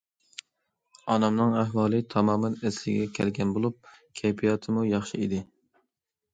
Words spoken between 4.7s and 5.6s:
ياخشى ئىدى.